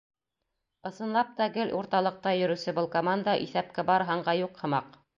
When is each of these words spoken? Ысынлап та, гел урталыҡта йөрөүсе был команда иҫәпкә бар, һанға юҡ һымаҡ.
Ысынлап 0.89 1.35
та, 1.41 1.47
гел 1.59 1.75
урталыҡта 1.81 2.35
йөрөүсе 2.41 2.75
был 2.81 2.91
команда 2.99 3.39
иҫәпкә 3.47 3.89
бар, 3.93 4.11
һанға 4.13 4.39
юҡ 4.45 4.63
һымаҡ. 4.65 5.03